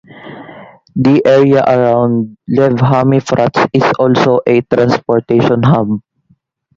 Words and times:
The 0.95 1.21
area 1.25 1.63
around 1.63 2.35
Lev 2.47 2.71
HaMifratz 2.71 3.69
is 3.71 3.83
also 3.99 4.39
a 4.47 4.61
transportation 4.61 5.61
hub. 5.61 6.01